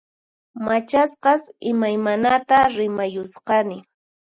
Machasqas 0.65 1.43
imaymanata 1.71 2.59
rimayusqani 2.75 3.77